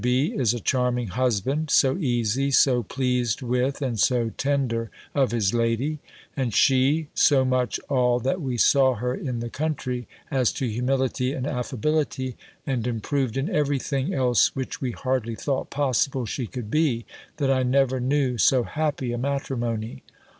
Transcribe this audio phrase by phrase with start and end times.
[0.03, 0.33] B.
[0.35, 5.99] is a charming husband; so easy, so pleased with, and so tender of his lady:
[6.35, 11.33] and she so much all that we saw her in the country, as to humility
[11.33, 12.35] and affability,
[12.65, 17.05] and improved in every thing else which we hardly thought possible she could be
[17.37, 20.01] that I never knew so happy a matrimony.